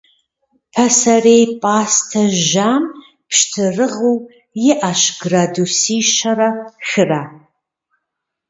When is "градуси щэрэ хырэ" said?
5.21-7.21